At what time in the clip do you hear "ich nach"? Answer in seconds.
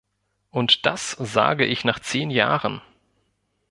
1.63-1.99